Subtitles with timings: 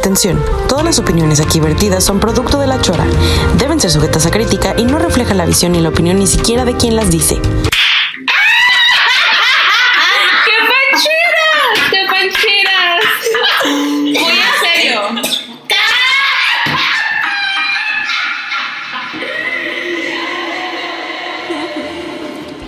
[0.00, 3.04] Atención, todas las opiniones aquí vertidas son producto de la chora.
[3.58, 6.64] Deben ser sujetas a crítica y no reflejan la visión ni la opinión ni siquiera
[6.64, 7.38] de quien las dice.
[13.64, 15.00] Muy en serio.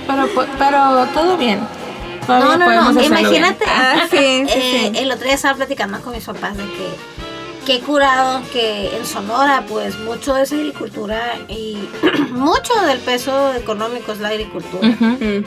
[0.06, 1.60] Pero, pu- pero todo bien.
[2.26, 3.00] Todavía No, no, podemos no.
[3.00, 3.64] hacerlo Imagínate.
[3.66, 4.98] Ah, sí, sí, eh, sí.
[4.98, 6.88] El otro día estaba platicando con mis papás de que
[7.66, 11.78] qué curado que en Sonora, pues mucho es agricultura y
[12.32, 14.88] mucho del peso económico es la agricultura.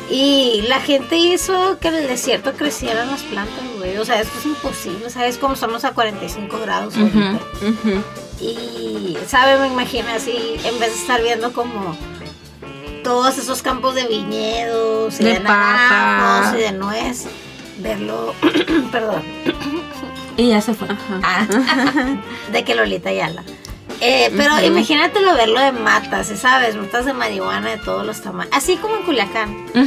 [0.10, 3.98] Y la gente hizo que en el desierto crecieran las plantas, güey.
[3.98, 5.38] O sea, esto es imposible, ¿sabes?
[5.38, 7.40] Como estamos a 45 grados ahorita.
[7.62, 8.02] Ujú.
[8.40, 9.60] Y, ¿sabe?
[9.60, 11.96] Me imagino así, en vez de estar viendo como
[13.06, 17.28] todos esos campos de viñedos y De de, naranjos y de nuez,
[17.78, 18.34] verlo,
[18.92, 19.24] perdón,
[20.38, 20.88] Y ya se fue.
[21.24, 21.46] ah,
[22.52, 23.44] de que Lolita Yala.
[24.02, 26.76] Eh, pero imagínatelo verlo de matas, ¿sí ¿sabes?
[26.76, 28.52] Matas de marihuana de todos los tamaños.
[28.54, 29.68] Así como en Culiacán.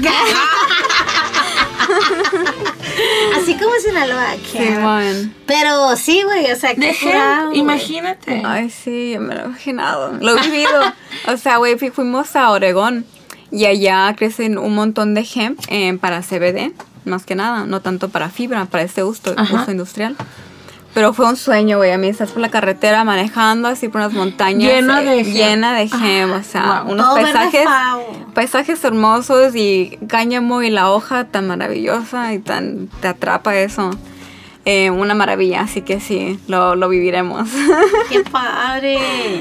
[3.36, 4.36] Así como en Sinaloa.
[4.50, 5.34] Simón.
[5.44, 7.58] Pero sí, güey, o sea, güey.
[7.58, 8.42] imagínate.
[8.46, 10.12] Ay, sí, yo me lo he imaginado.
[10.20, 10.80] Lo he vivido.
[11.26, 13.04] O sea, güey, fu- fuimos a Oregón
[13.50, 16.72] y allá crecen un montón de hemp eh, para CBD,
[17.04, 20.16] más que nada, no tanto para fibra, para este uso, uso industrial.
[20.94, 21.92] Pero fue un sueño, güey.
[21.92, 24.72] A mí estás por la carretera manejando así por unas montañas.
[24.72, 25.28] Lleno eh, de hemp.
[25.28, 26.92] Llena de hemp, o sea, wow.
[26.92, 27.66] unos Todo paisajes.
[28.34, 33.90] Paisajes hermosos y cáñamo y la hoja tan maravillosa y tan te atrapa eso.
[34.70, 37.48] Eh, una maravilla, así que sí, lo, lo viviremos.
[38.10, 38.98] Qué padre.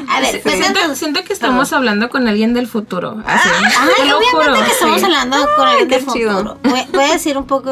[0.08, 0.98] A ver, Siento, cuéntanos.
[0.98, 3.22] siento que estamos hablando con alguien del futuro.
[3.26, 3.50] Así.
[3.98, 4.54] Te lo juro.
[4.54, 5.04] que estamos sí.
[5.04, 6.32] hablando con alguien del chido.
[6.32, 6.58] futuro.
[6.64, 7.70] Voy, voy a decir un poco,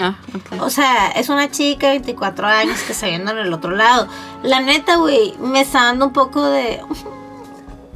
[0.00, 0.60] ah, ok.
[0.62, 4.06] o sea, es una chica de 24 años que está viendo en el otro lado.
[4.42, 6.78] La neta, güey, me está dando un poco de...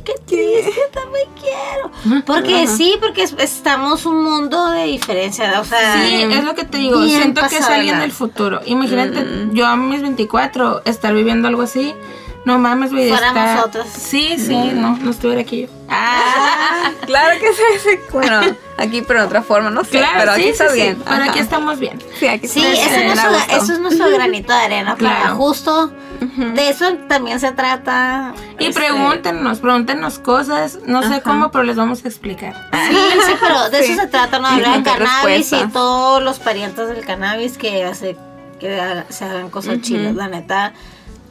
[0.07, 2.25] Qué triste, también quiero.
[2.25, 5.95] Porque sí, porque es- estamos un mundo de diferencia, o sea...
[6.01, 7.05] Sí, es lo que te digo.
[7.05, 8.61] Siento que es alguien del futuro.
[8.67, 9.53] Imagínate, Mm.
[9.55, 11.93] yo a mis 24, estar viviendo algo así.
[12.45, 13.09] No mames, güey.
[13.09, 13.89] Fuéramos está- otras.
[13.89, 15.69] Sí, sí, no, no estuviera aquí yo.
[15.89, 17.99] Ah, claro que sí, sí.
[18.13, 18.41] Bueno,
[18.77, 21.03] aquí pero de otra forma, no sé, Claro, pero sí, aquí sí, está sí, bien.
[21.05, 21.31] Pero Ajá.
[21.31, 21.99] aquí estamos bien.
[22.21, 25.37] Sí, aquí Sí, bien, es nuestro- eso es nuestro granito de arena para Claro.
[26.37, 28.35] De eso también se trata.
[28.59, 30.79] Y este, pregúntenos, pregúntenos cosas.
[30.87, 32.55] No sé cómo, pero les vamos a explicar.
[32.89, 33.93] Sí, sí, pero de Sí.
[33.93, 34.49] eso se trata, ¿no?
[34.49, 38.17] Hablar de cannabis y todos los parientes del cannabis que hace
[38.61, 40.15] que haga- se hagan cosas chidas.
[40.15, 40.73] La neta,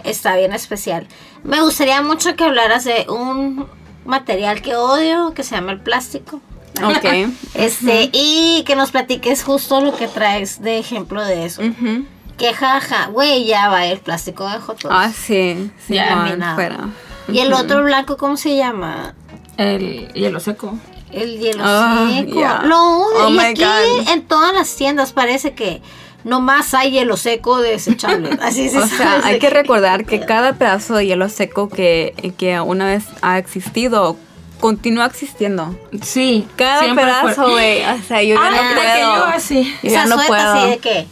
[0.04, 1.08] está bien especial.
[1.44, 3.68] Me gustaría mucho que hablaras de un
[4.06, 6.42] material que odio, que se llama el plástico.
[6.84, 7.06] Ok.
[7.56, 11.62] Este, y que nos platiques justo lo que traes de ejemplo de eso.
[11.64, 12.06] Ujú.
[12.38, 14.92] Que jaja, güey, ya va el plástico de Jotos.
[14.94, 16.90] Ah, sí, sí, Ya, fuera.
[17.30, 19.14] y el otro blanco, ¿cómo se llama?
[19.58, 20.78] El hielo seco.
[21.12, 22.40] El hielo Ah, seco.
[22.40, 22.62] ya.
[22.64, 23.28] Lo odio.
[23.28, 24.10] Oh y aquí God.
[24.10, 25.82] en todas las tiendas parece que
[26.26, 28.38] nomás hay hielo seco desechable.
[28.42, 32.60] Así se O sea, hay que recordar que cada pedazo de hielo seco que, que
[32.60, 34.18] una vez ha existido
[34.60, 35.74] continúa existiendo.
[36.02, 36.46] Sí.
[36.58, 37.82] Cada pedazo, güey.
[37.86, 39.16] O sea, yo ya Ah, no de que puedo.
[39.16, 39.74] yo así.
[39.84, 40.54] Yo ya no sueta puedo.
[40.54, 41.08] así de que.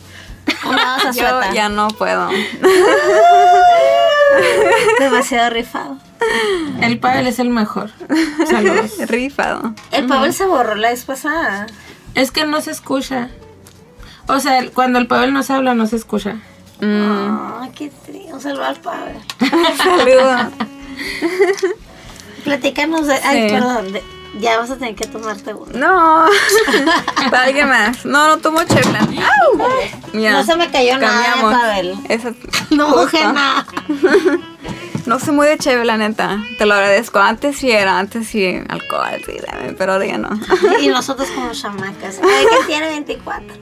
[1.16, 2.30] Yo ya no puedo.
[5.00, 5.98] Demasiado rifado.
[6.82, 7.90] El Pavel es el mejor.
[8.50, 8.98] Saludos.
[9.08, 9.74] Rifado.
[9.92, 11.68] El Pavel se borró la vez pasada.
[12.16, 13.30] Es que no se escucha.
[14.28, 16.38] O sea, cuando el Pavel nos habla, no se escucha.
[16.80, 18.34] Mm, Ay, qué triste.
[18.34, 19.18] Un saludo al Pavel.
[19.78, 20.52] saludo.
[22.44, 23.16] Platícanos de.
[23.16, 23.92] Ay, perdón.
[23.94, 24.04] de-
[24.40, 25.68] ya vas a tener que tomarte uno.
[25.74, 26.26] No.
[27.32, 28.06] Para alguien más.
[28.06, 29.00] No, no tomo chela.
[29.00, 29.62] ¡Au!
[30.14, 31.54] Mira, No se me cayó nada, cambiamos.
[31.54, 31.96] Pavel.
[32.10, 32.34] Esa-
[32.72, 33.66] No mojé nada.
[35.06, 36.44] No soy muy de chévere, la neta.
[36.58, 37.20] Te lo agradezco.
[37.20, 40.30] Antes sí era, antes sí alcohol, sí, dame, pero ahora ya no.
[40.82, 42.20] Y nosotros como chamacas.
[42.24, 43.48] Ay, que tiene 24.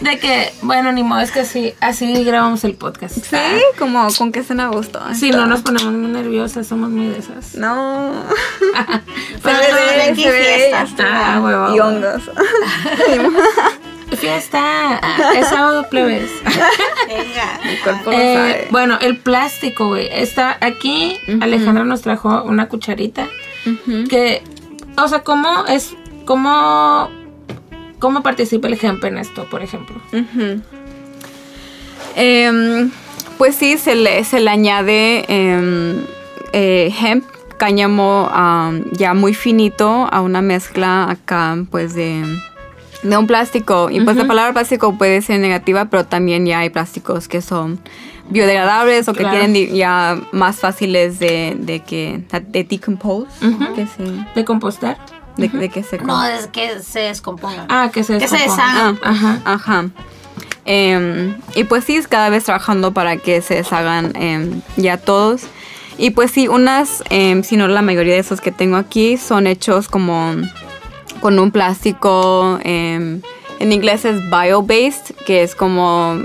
[0.00, 3.16] De que, bueno, ni modo, es que así, así grabamos el podcast.
[3.16, 3.36] Sí,
[3.78, 5.00] como con que estén a gusto.
[5.14, 7.54] Si no nos ponemos muy nerviosas, somos muy de esas.
[7.56, 8.12] No.
[9.42, 10.72] Pero Se ve, se ve.
[10.74, 10.86] Ah,
[11.36, 11.64] Y huevo.
[11.88, 12.22] hongos.
[14.16, 15.00] Fiesta,
[15.36, 16.30] es sábado plebes.
[16.44, 17.60] Venga.
[17.64, 18.68] Mi cuerpo lo Eh, sabe.
[18.70, 20.08] bueno, el plástico, güey.
[20.12, 21.18] Está aquí.
[21.40, 23.28] Alejandra nos trajo una cucharita.
[24.08, 24.42] Que,
[24.98, 25.94] o sea, ¿cómo es,
[26.24, 27.08] cómo,
[27.98, 29.96] cómo participa el hemp en esto, por ejemplo?
[32.16, 32.90] Em,
[33.38, 36.04] pues sí, se le, se le añade em,
[36.52, 37.24] eh, hemp,
[37.58, 42.22] cáñamo am, ya muy finito a una mezcla acá pues de
[43.02, 43.88] de un plástico.
[43.90, 47.80] Y pues la palabra plástico puede ser negativa, pero también ya hay plásticos que son
[48.30, 49.38] biodegradables o que Claro.
[49.40, 53.74] tienen ya más fáciles de, de que de decompose, Ujú.
[53.74, 54.04] que se,
[54.34, 54.96] ¿De compostar?
[55.36, 57.66] de, de que se No, es que se descompongan.
[57.68, 58.98] Ah, que se Que se deshagan.
[59.02, 59.40] Ah, Ajá.
[59.44, 59.84] Ajá.
[60.64, 65.42] Em, y pues sí, es cada vez trabajando para que se deshagan em, ya todos.
[65.98, 69.46] Y pues sí, unas, em, si no la mayoría de esos que tengo aquí, son
[69.46, 70.34] hechos como
[71.22, 73.22] con un plástico, em,
[73.60, 76.18] en inglés es bio-based, que es como,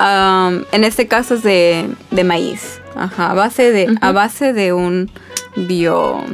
[0.00, 2.80] en este caso es de, de maíz.
[2.96, 5.10] Ajá, a base de, a base de un
[5.54, 6.24] bio,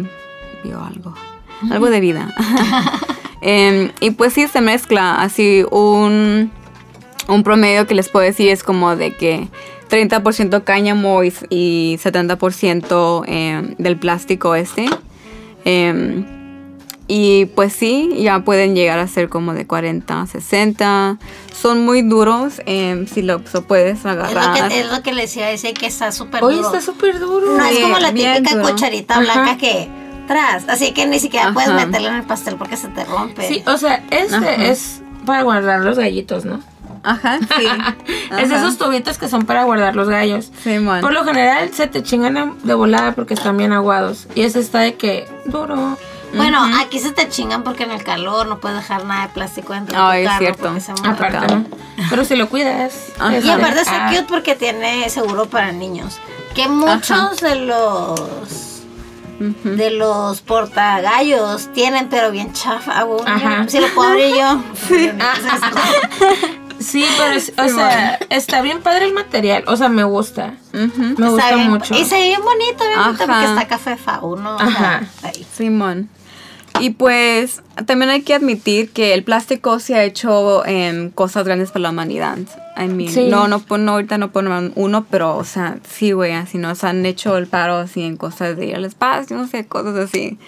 [0.64, 1.14] bio algo,
[1.70, 2.34] algo de vida.
[3.42, 6.50] Em, y pues sí, se mezcla así un,
[7.28, 9.46] un promedio que les puedo decir es como de que
[9.90, 14.86] 30% cáñamo y, y 70% em, del plástico este.
[17.08, 21.18] Y pues sí, ya pueden llegar a ser como de 40, 60.
[21.54, 24.68] Son muy duros em, si lo, puedes Es lo, agarrar.
[24.68, 26.54] que, es lo que les decía, dice que está súper duro.
[26.54, 27.56] está súper duro.
[27.56, 28.70] No es como la típica duro.
[28.70, 29.22] cucharita Ajá.
[29.22, 29.88] blanca que
[30.26, 33.46] tras, así que ni siquiera puedes meterla en el pastel porque se te rompe.
[33.46, 34.54] Sí, o sea, este Ajá.
[34.66, 36.60] es para guardar los gallitos, ¿no?
[37.04, 37.66] Ajá, sí.
[38.36, 40.50] Es de esos tubitos que son para guardar los gallos.
[40.64, 41.00] Sí, man.
[41.00, 44.26] Por lo general se te chingan de volada porque están bien aguados.
[44.34, 45.96] Y ese está de que duro.
[46.36, 49.72] Bueno, aquí se te chingan porque en el calor no puedes dejar nada de plástico
[49.72, 50.80] dentro Ay, de tu es carro cierto.
[50.80, 51.08] se muere.
[51.26, 51.56] Aparte.
[52.10, 53.12] Pero si lo cuidas.
[53.18, 53.32] Ajá.
[53.38, 56.18] ya Y aparte está Ah, cute porque tiene seguro para niños.
[56.54, 58.82] Que muchos de los
[59.64, 63.04] de los portagallos tienen, pero bien chafa.
[63.26, 63.68] Ajá.
[63.68, 64.62] Si lo puedo abrir yo.
[64.88, 65.10] Sí.
[66.78, 69.64] Sí, pero, es- o sea, está bien padre el material.
[69.66, 70.54] O sea, me gusta.
[70.74, 71.14] Ujú.
[71.16, 71.94] Me gusta bien, mucho.
[71.94, 73.32] Y se ve bien bonito, bien bonito Ajá.
[73.32, 74.56] porque está café fauno.
[74.60, 75.02] Ajá.
[75.22, 75.46] ahí.
[75.56, 76.10] Simón.
[76.80, 81.70] Y pues también hay que admitir que el plástico se ha hecho em, cosas grandes
[81.70, 82.36] para la humanidad.
[82.76, 83.28] I mean, Sí.
[83.28, 87.06] no, no, no, ahorita no ponemos uno, pero, o sea, sí, güey, así nos han
[87.06, 90.38] hecho el paro así en cosas de ir al espacio, no sé, cosas así.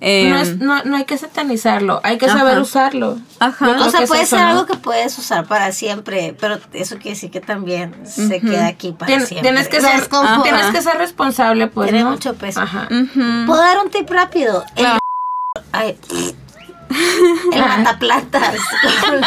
[0.00, 2.38] Em, no, es- no, no hay que satanizarlo, hay que Ajá.
[2.38, 3.18] saber usarlo.
[3.38, 3.76] Ajá.
[3.84, 4.46] O sea, puede ser ¿no?
[4.46, 8.92] algo que puedes usar para siempre, pero eso quiere decir que también se queda aquí
[8.92, 9.42] para Tien- siempre.
[9.42, 10.08] tienes, que O sea, ser,
[10.42, 11.90] tienes que ser responsable, pues.
[11.90, 12.12] Tiene ¿no?
[12.12, 12.60] mucho peso.
[12.60, 12.88] Ajá.
[12.88, 14.64] ¿Puedo dar un tip rápido?
[14.74, 14.98] Claro.
[15.74, 15.98] Ay,
[17.52, 18.54] el mataplantas
[19.00, 19.20] con,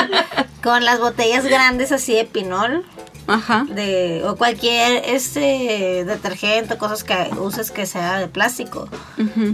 [0.64, 2.86] con las botellas grandes así de pinol
[3.28, 3.66] Ajá.
[3.70, 8.88] de, o cualquier este detergente cosas que uses que sea de plástico.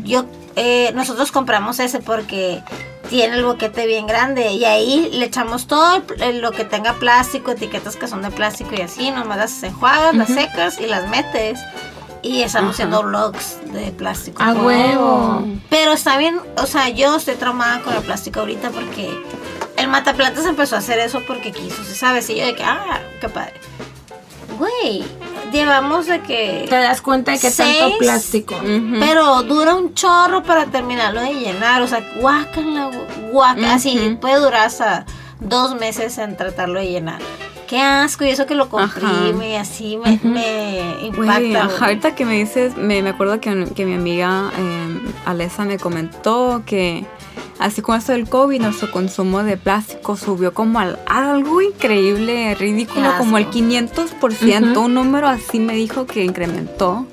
[0.03, 0.25] Yo,
[0.55, 2.61] eh, nosotros compramos ese porque
[3.09, 7.51] tiene el boquete bien grande y ahí le echamos todo el lo que tenga plástico,
[7.51, 11.59] etiquetas que son de plástico y así, nomás las enjuagas, las secas y las metes.
[12.23, 14.41] Y estamos haciendo vlogs de plástico.
[14.41, 15.45] A huevo.
[15.69, 19.13] Pero está bien, o sea, yo estoy traumada con el plástico ahorita porque
[19.77, 22.21] el mataplantas empezó a hacer eso porque quiso, ¿se sabe?
[22.27, 23.53] Y yo de que, ah, qué padre.
[24.57, 25.03] Güey,
[25.51, 26.65] llevamos de que...
[26.69, 27.79] Te das cuenta de que Seis.
[27.79, 28.55] tanto plástico.
[28.99, 31.81] Pero dura un chorro para terminarlo de llenar.
[31.81, 32.89] O sea, guácala,
[33.31, 33.73] guácala.
[33.73, 34.19] Así Ujú.
[34.19, 35.05] puede durar hasta
[35.39, 37.19] dos meses en tratarlo de llenar.
[37.73, 38.23] Qué asco.
[38.23, 41.63] Y eso que lo comprime y así me, me impacta.
[41.65, 45.79] Ajá, ahorita que me dices, me, me acuerdo que, que mi amiga eh, Alessa me
[45.79, 47.03] comentó que
[47.57, 53.09] así con esto del COVID, nuestro consumo de plástico subió como al, algo increíble, ridículo,
[53.17, 53.57] como el asco.
[53.57, 54.79] 500%, Ujú.
[54.81, 57.07] un número así me dijo que incrementó.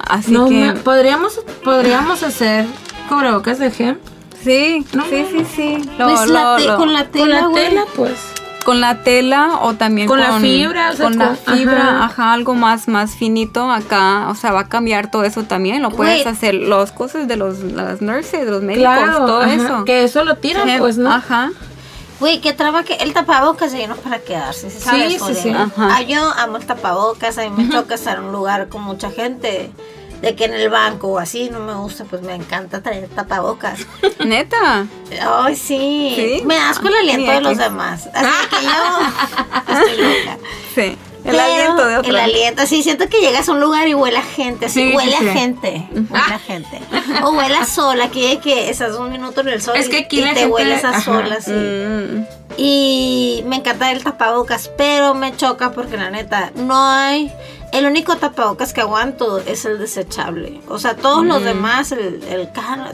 [0.00, 2.66] Así No, que, ma- podríamos, podríamos hacer
[3.08, 3.98] cubrebocas de gem.
[4.42, 5.90] sí, No, sí, sí, sí.
[5.98, 8.18] Lo- Pues la lo- te- lo- con la Con tela, pues.
[8.64, 12.04] Con la tela o también Con la fibra, o sea, con la con- fibra, ajá.
[12.06, 12.32] ajá.
[12.32, 16.26] algo más más finito acá, o sea, va a cambiar todo eso también, lo puedes
[16.26, 19.84] hacer los cosas de los las nurses, de los médicos, Claro, todo ajá, eso.
[19.84, 21.12] Que eso lo tiran, pues, ¿no?
[21.12, 21.50] Ajá.
[22.20, 25.20] Güey, qué traba que el tapabocas se vino para quedarse, ¿sí sabes?
[25.20, 25.50] Sí, sí, sí.
[25.50, 25.88] Ajá.
[25.96, 29.10] Ah, yo amo el tapabocas, a mí me choca estar en un lugar con mucha
[29.10, 29.70] gente,
[30.24, 33.80] de que en el banco o así no me gusta, pues me encanta traer tapabocas.
[34.24, 34.86] Neta.
[35.20, 36.12] Ay, sí.
[36.16, 36.42] ¿Sí?
[36.44, 38.08] Me da asco el Ah, aliento de los demás.
[38.14, 40.38] Así que yo estoy loca.
[40.74, 40.98] Sí.
[41.24, 42.10] El Pero aliento de otro.
[42.10, 44.94] El aliento, sí, siento que llegas a un lugar y huele a gente, Sí, sí,
[44.94, 45.26] huele sí.
[45.26, 46.80] a gente, huele a gente.
[47.22, 50.00] O huele a sol, aquí de que estás un minuto en el sol Es que
[50.00, 51.50] aquí y la te gente- hueles a sol así.
[51.50, 52.26] Mm,
[52.58, 57.32] Y me encanta el tapabocas, pero me choca porque la neta, no hay...
[57.74, 60.60] El único tapabocas que aguanto es el desechable.
[60.68, 62.48] O sea, todos los demás, el, el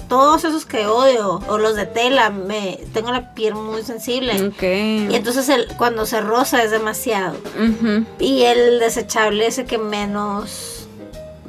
[0.09, 4.33] todos esos que odio, o los de tela, me tengo la piel muy sensible.
[4.43, 4.63] ok.
[5.13, 7.37] Y entonces el, cuando se roza es demasiado.
[7.59, 8.07] Ujú.
[8.19, 10.87] Y el desechable es el que menos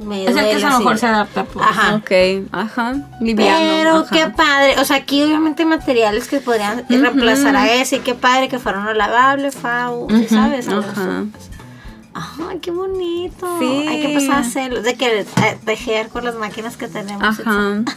[0.04, 1.66] me Es el que a lo mejor se adapta, pues.
[1.66, 1.94] Ajá.
[1.94, 2.10] Ok,
[2.52, 2.96] ajá.
[3.20, 3.58] Liviano.
[3.58, 4.08] Pero ajá.
[4.10, 8.14] qué padre, o sea, aquí obviamente hay materiales que podrían reemplazar a ese y qué
[8.14, 10.68] padre que fuera uno lavable, Fau, ¿sí ¿sabes?
[10.68, 11.24] Ajá.
[12.14, 13.46] Ay, qué bonito.
[13.58, 13.86] Sí.
[13.88, 15.26] Hay que empezar a hacerlo, de que eh,
[15.64, 17.22] tejer con las máquinas que tenemos.
[17.40, 17.82] Ajá.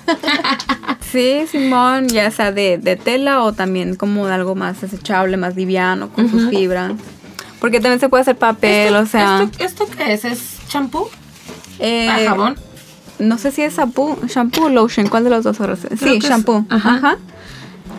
[1.11, 5.55] Sí, Simón, ya sea de, de tela o también como de algo más desechable, más
[5.55, 6.91] liviano, con sus fibras.
[7.61, 9.43] Porque también se puede hacer papel, ¿Esto, o sea.
[9.43, 10.25] ¿esto, esto qué es?
[10.25, 11.07] ¿Es champú?
[11.79, 12.55] eh, ¿A jabón?
[13.19, 15.55] No sé si es shampoo, shampoo o lotion, ¿cuál de los dos?
[15.57, 16.65] Creo Sí, shampoo.
[16.69, 16.95] ajá.
[16.95, 17.17] Ajá.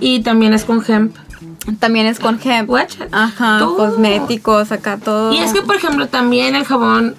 [0.00, 1.16] Y también es con hemp.
[1.80, 2.70] También es con hemp.
[2.70, 3.08] Watch it.
[3.12, 3.76] Ajá, Todo.
[3.76, 5.32] cosméticos, acá todo.
[5.32, 7.14] Y es que, por ejemplo, también el jabón,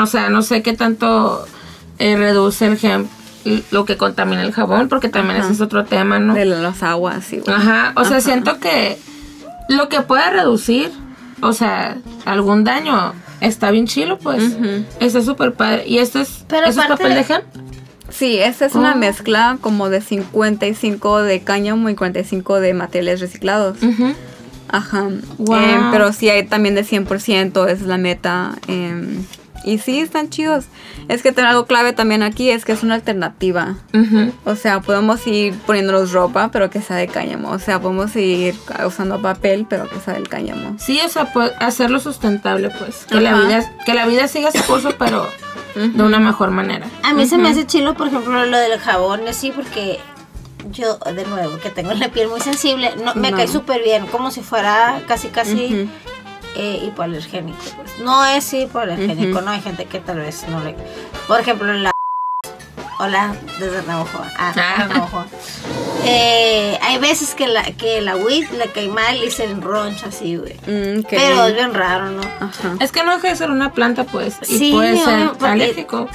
[0.00, 1.44] o sea, no sé qué tanto
[1.98, 3.08] eh, reduce el hemp,
[3.70, 5.44] lo que contamina el jabón, porque también Ajá.
[5.46, 6.34] ese es otro tema, ¿no?
[6.34, 7.38] De las aguas, sí.
[7.38, 7.54] güey.
[7.56, 8.20] Ajá, o sea, Ajá.
[8.20, 8.98] siento que
[9.68, 10.90] lo que pueda reducir,
[11.40, 14.42] o sea, algún daño, está bien chilo, pues.
[14.54, 14.84] Ujú.
[15.00, 15.84] Está súper padre.
[15.86, 17.44] Y esto es, Pero ¿eso es aparte- papel de hemp.
[18.12, 18.98] Sí, esta es una Oh.
[18.98, 23.82] mezcla como de 55 de cáñamo y 45 de materiales reciclados.
[23.82, 24.14] Ujú.
[24.68, 25.08] Ajá.
[25.38, 25.56] Wow.
[25.56, 28.52] Em, pero sí hay también de 100%, esa es la meta.
[28.68, 29.24] em,
[29.64, 30.64] y sí, están chidos.
[31.08, 33.76] Es que tener algo clave también aquí es que es una alternativa.
[34.44, 37.50] O sea, podemos ir poniéndonos ropa, pero que sea de cáñamo.
[37.50, 38.54] O sea, podemos ir
[38.84, 40.76] usando papel, pero que sea del cáñamo.
[40.80, 43.04] Sí, o sea, hacerlo sustentable, pues.
[43.08, 43.46] Que la, Ajá.
[43.46, 45.28] vida, que la vida siga su curso, pero
[45.74, 46.86] de una mejor manera.
[47.02, 49.98] A mí se me hace chilo, por ejemplo, lo del jabón, así, porque
[50.70, 53.36] yo, de nuevo, que tengo la piel muy sensible, no, me No.
[53.36, 55.88] cae súper bien, como si fuera casi, casi
[56.56, 57.58] eh, hipoalergénico.
[57.76, 57.98] Pues.
[58.00, 60.76] No es hipoalergénico, no hay gente que tal vez no le...
[61.26, 61.90] Por ejemplo, la...
[62.98, 64.22] Hola, desde Navajo.
[64.38, 64.86] Ah, Ah.
[64.88, 65.24] Navajo.
[66.04, 66.31] Eh,
[66.92, 70.54] hay veces que la, que la weed le cae mal y se enroncha así, güey.
[70.66, 71.74] Mm, Pero es bien.
[71.74, 72.22] raro, ¿no?
[72.40, 72.76] Ajá.
[72.80, 74.36] Es que no deja de ser una planta, pues.
[74.48, 76.08] Y Sí, puede ser porque- alérgico.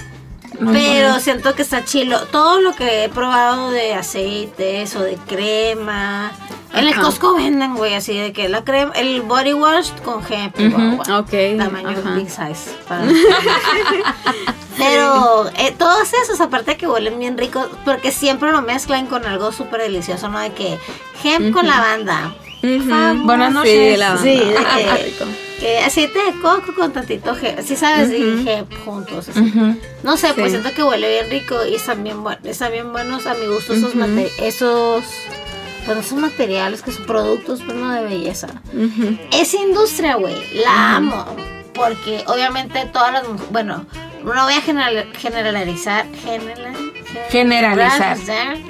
[0.71, 2.19] Pero siento que está chilo.
[2.31, 6.31] Todo lo que he probado de aceites o de crema.
[6.73, 6.95] En el.
[6.95, 10.59] Costco venden, güey, así de que la crema, el body wash con hemp.
[10.59, 10.95] Ujú.
[10.97, 11.31] guau, Ok.
[11.57, 12.15] Tamaño ajá.
[12.15, 12.71] big size.
[12.87, 13.05] para-
[14.77, 19.25] Pero eh, todos esos, aparte de que huelen bien ricos, porque siempre lo mezclan con
[19.25, 20.39] algo súper delicioso, ¿no?
[20.39, 20.77] De que
[21.23, 22.35] hemp con lavanda.
[22.63, 22.89] Ujú.
[22.89, 23.25] Vamos.
[23.25, 23.99] Buenas Sí, noches.
[23.99, 25.37] la Sí, de que-.
[25.59, 27.61] Que aceite de coco con tantito hemp.
[27.61, 28.49] Sí, sabes, y Ujú.
[28.49, 29.29] hemp juntos.
[29.29, 29.41] así.
[30.03, 33.25] No sé, pues siento que huele bien rico y están bien, buen- están bien buenos
[33.25, 35.03] a mi gusto esos, mate- esos,
[35.85, 38.47] pues, esos materiales que son productos pues, no de belleza.
[39.31, 41.25] Esa industria, güey, la amo.
[41.73, 43.85] Porque obviamente todas las bueno,
[44.23, 46.75] no voy a general- generalizar, general-
[47.29, 48.17] Generalizar.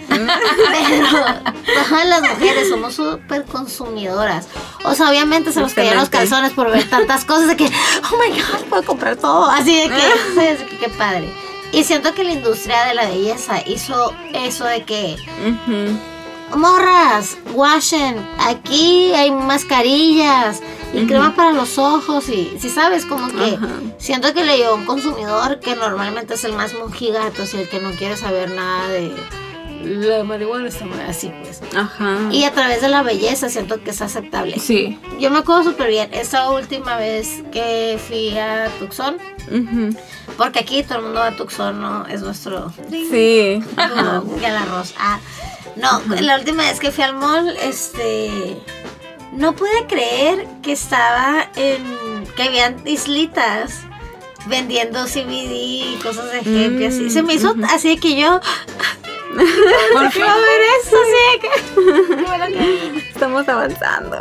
[0.08, 4.48] pero todas las mujeres somos súper consumidoras.
[4.84, 8.18] O sea, obviamente se nos caían los calzones por ver tantas cosas de que, oh
[8.18, 9.50] my god, puedo comprar todo.
[9.50, 11.30] Así de que, qué padre.
[11.72, 15.18] Y siento que la industria de la belleza hizo eso de que,
[16.56, 20.62] morras, washen, aquí hay mascarillas
[20.94, 23.68] y crema para los ojos y, si sabes, como que Ajá.
[23.98, 27.70] siento que le llegó a un consumidor que normalmente es el más monjigato, y el
[27.70, 29.14] que no quiere saber nada de
[29.84, 31.62] la marihuana, está mal, así pues.
[31.76, 32.18] Ajá.
[32.32, 34.60] Y a través de la belleza siento que es aceptable.
[34.60, 35.00] Sí.
[35.20, 39.18] Yo me acuerdo súper bien esa última vez que fui a Tucson,
[39.52, 39.96] Ujú.
[40.36, 42.06] porque aquí todo el mundo va a Tucson, ¿no?
[42.08, 42.74] Es nuestro...
[42.90, 43.62] Sí.
[44.42, 44.94] Y el arroz.
[44.98, 45.20] Ah,
[45.76, 48.58] no, la última vez que fui al mall, este.
[49.34, 52.26] No pude creer que estaba en.
[52.36, 53.82] que habían islitas
[54.48, 57.10] vendiendo CBD y cosas de hemp y así.
[57.10, 58.40] Se me hizo así de que yo.
[59.94, 60.24] Por fin.
[60.24, 62.16] Quiero ver eso, así de que.
[62.16, 64.18] qué bueno que- Estamos avanzando.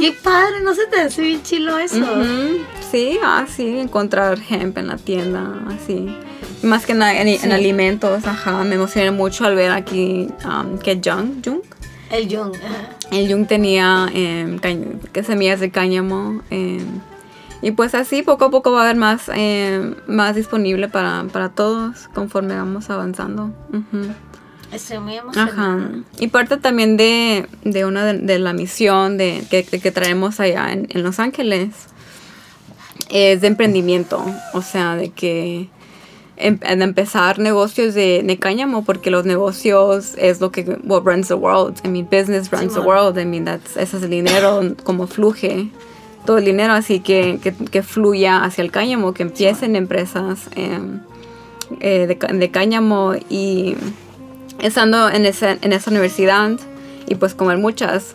[0.00, 1.98] Qué padre, no se te hace bien chilo eso.
[1.98, 2.64] Ujú.
[2.90, 6.14] Sí, ah, sí, encontrar hemp en la tienda, así.
[6.62, 7.50] Más que nada en, en Sí.
[7.50, 8.64] alimentos, ajá.
[8.64, 11.60] Me emocioné mucho al ver aquí um, que Jung, Jung,
[12.12, 12.54] El Jung.
[13.10, 14.06] el Jung tenía
[15.12, 16.42] que semillas de cáñamo.
[16.50, 17.00] em,
[17.62, 21.48] y pues así poco a poco va a haber más, em, más disponible para, para
[21.48, 23.50] todos conforme vamos avanzando.
[23.72, 24.12] Ujú.
[24.72, 25.52] Estoy muy emocionada.
[25.52, 25.90] Ajá.
[26.18, 30.40] Y parte también de, de una de, de la misión de, que, de que traemos
[30.40, 31.68] allá en, en Los Ángeles
[33.10, 34.24] es de emprendimiento.
[34.54, 35.68] O sea, de que
[36.42, 41.34] em- empezar negocios de, de cáñamo, porque los negocios es lo que what runs the
[41.34, 41.80] world.
[41.84, 42.86] I mean, business runs the Simón.
[42.86, 43.18] world.
[43.18, 45.70] I mean, that's, ese es el dinero, como fluye
[46.24, 51.00] todo el dinero, así que, que, que fluya hacia el cáñamo, que empiecen empresas em,
[51.80, 53.74] eh, de, de cáñamo y
[54.60, 56.52] estando en esa, en esa universidad
[57.08, 58.14] y pues como en muchas,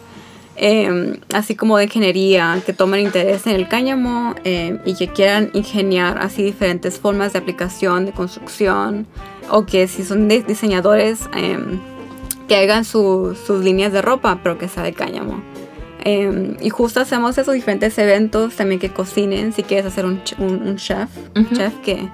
[0.57, 5.49] em, así como de ingeniería, que tomen interés en el cáñamo em, y que quieran
[5.53, 9.05] ingeniar así diferentes formas de aplicación, de construcción,
[9.49, 11.79] o que si son diseñadores, em,
[12.47, 15.41] que hagan su- sus líneas de ropa, pero que sea de cáñamo.
[16.03, 20.67] Em, y justo hacemos esos diferentes eventos, también que cocinen, si quieres hacer un, un-
[20.67, 21.53] un chef, Ujú.
[21.55, 22.07] chef que,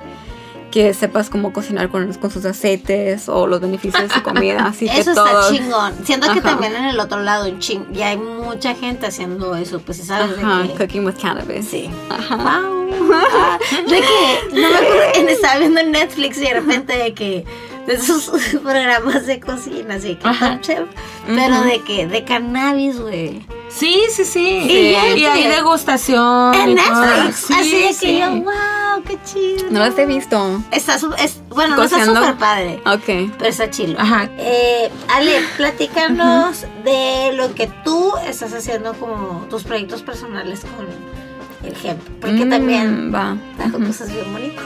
[0.74, 4.90] que sepas cómo cocinar con, con sus aceites o los beneficios de su comida, así
[4.90, 5.52] que Eso está todos...
[5.52, 5.94] chingón.
[6.04, 9.80] Siento que también en el otro lado, en ching, ya hay mucha gente haciendo eso,
[9.82, 10.74] pues sabes Ajá, de que...
[10.74, 11.68] cooking with cannabis.
[11.68, 11.92] Sí.
[12.10, 12.38] Ajá.
[12.40, 17.46] Ah, de que no me acuerdo estaba viendo en Netflix y de repente de que
[17.88, 18.30] de esos
[18.64, 20.52] programas de cocina así que Ajá.
[20.54, 20.88] Top Chef,
[21.28, 24.40] pero de que de cannabis güey Sí, sí, sí.
[24.70, 26.54] Y hay que- degustación.
[26.54, 26.76] en.
[26.76, 28.20] Netflix Sí, así de que sí.
[28.20, 30.62] yo wow qué chido No las he visto.
[30.72, 33.32] está es, bueno no está súper padre Ok.
[33.38, 34.30] pero está chilo Ajá.
[34.38, 40.88] Eh, Ale platícanos de lo que tú estás haciendo como tus proyectos personales con
[41.68, 43.36] el hemp porque Mm, también Va.
[43.64, 44.64] hago cosas bien bonitas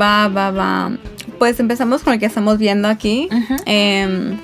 [0.00, 0.90] Va, va, va.
[1.42, 3.28] Pues empezamos con el que estamos viendo aquí.
[3.32, 3.56] Ujú.
[3.66, 4.38] Em,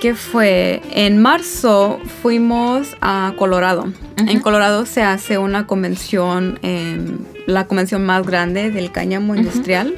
[0.00, 3.92] que fue en marzo fuimos a Colorado.
[4.16, 9.94] En Colorado se hace una convención, em, la convención más grande del cáñamo industrial.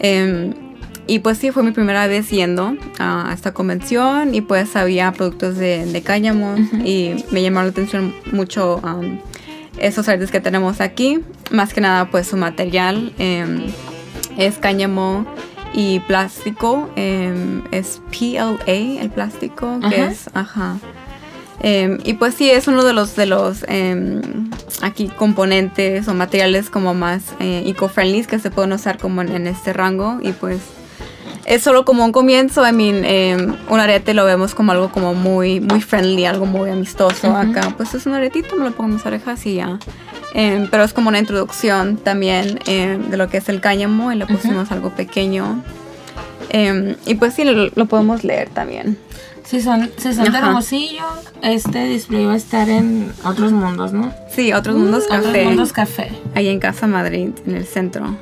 [0.00, 0.54] Em,
[1.06, 5.58] y pues sí, fue mi primera vez yendo a esta convención y pues había productos
[5.58, 9.18] de, de cáñamo y me llamaron la atención mucho um,
[9.76, 11.20] esos artes que tenemos aquí.
[11.50, 13.12] Más que nada pues su material
[14.36, 15.26] es cáñamo
[15.72, 20.10] y plástico, em, es PLA el plástico, que Ajá.
[20.10, 20.76] es, ajá.
[21.60, 24.50] Em, y pues sí, es uno de los, de los em,
[24.82, 29.46] aquí componentes o materiales como más eh, eco-friendly que se pueden usar como en, en
[29.46, 30.60] este rango y pues
[31.46, 35.60] es solo como un comienzo, I mean, un arete lo vemos como algo como muy,
[35.60, 37.36] muy friendly, algo muy amistoso Ujú.
[37.36, 39.78] acá, pues es un aretito, me lo pongo en mis orejas y ya.
[40.38, 44.16] Em, pero es como una introducción también em, de lo que es el cáñamo y
[44.16, 45.62] le pusimos algo pequeño.
[46.50, 48.98] Em, y pues sí, lo, lo podemos leer también.
[49.44, 50.38] Si son, si son de.
[50.38, 51.04] Hermosillo,
[51.40, 54.12] este display va a estar en otros mundos, ¿no?
[54.30, 55.44] Sí, Otros Mundos Otros Café.
[55.44, 56.10] mundos café.
[56.34, 58.14] ahí en Casa Madrid, en el centro.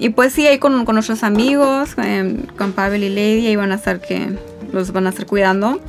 [0.00, 1.90] Y pues sí, ahí con, con nuestros amigos,
[2.58, 4.36] con Pavel y Lady, ahí van a estar que
[4.72, 5.80] los van a estar cuidando.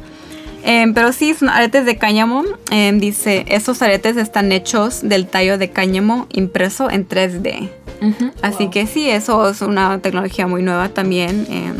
[0.63, 2.43] Em, pero sí, son aretes de cáñamo.
[2.71, 7.69] Em, dice, estos aretes están hechos del tallo de cáñamo impreso en 3D.
[8.01, 8.31] Ujú.
[8.41, 11.47] Así que sí, eso es una tecnología muy nueva también.
[11.49, 11.75] em,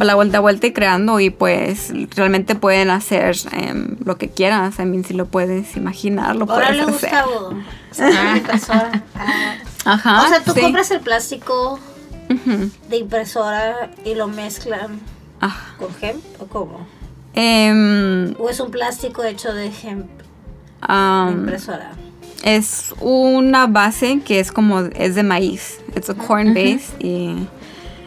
[0.00, 3.36] va la vuelta a vuelta y creando y pues realmente pueden hacer
[4.04, 4.78] lo que quieras.
[4.78, 7.10] I mean, si lo puedes imaginar, lo ahora puedes le hacer.
[7.10, 7.54] gusta Hugo.
[7.98, 9.02] Una impresora.
[9.14, 9.54] Ah.
[9.84, 10.22] Ajá.
[10.24, 10.60] o sea tú sí.
[10.60, 11.78] compras el plástico
[12.28, 12.70] Ujú.
[12.90, 15.00] de impresora y lo mezclan
[15.40, 16.86] Ah, con hemp o cómo
[17.34, 20.08] em, o es un plástico hecho de hemp
[20.80, 21.92] am, impresora
[22.42, 25.78] es una base que es como es de maíz.
[25.94, 27.34] Es a corn base y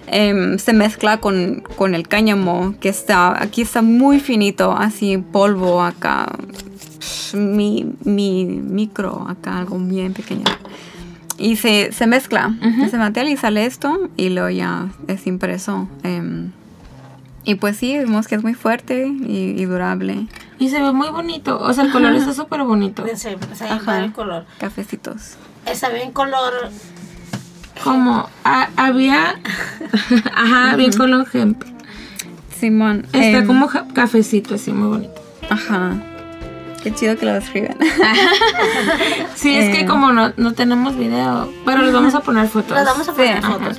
[0.07, 5.81] em, se mezcla con, con el cáñamo que está aquí está muy finito, así polvo
[5.81, 6.27] acá,
[7.33, 10.45] mi, mi micro acá algo bien pequeño.
[11.38, 15.88] Y se, se mezcla ese material y sale esto y luego ya es impreso.
[16.03, 16.51] em,
[17.43, 20.27] y pues sí, vemos que es muy fuerte y, y durable.
[20.60, 21.60] Y se ve muy bonito.
[21.60, 23.03] O sea, el color está súper bonito.
[23.15, 23.38] se ve
[23.86, 25.36] padre el color Cafecitos.
[25.65, 26.53] está bien color
[27.84, 28.29] Como
[28.77, 29.36] había.
[30.36, 31.63] Ajá, bien color hemp.
[32.58, 33.06] Simón.
[33.12, 35.21] Está em, como ja- cafecito, así, muy bonito.
[35.49, 35.95] Ajá.
[36.82, 37.77] Qué chido que lo escriben.
[39.36, 39.71] Sí, es Eh.
[39.79, 42.71] que como no, no tenemos video, pero les vamos a poner fotos.
[42.71, 43.77] Las vamos a Sí, poner ajá, fotos